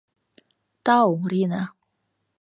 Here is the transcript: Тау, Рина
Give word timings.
Тау, 0.85 1.13
Рина 1.31 1.63